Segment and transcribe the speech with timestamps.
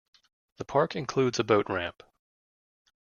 [0.57, 2.01] The park includes a boat ramp.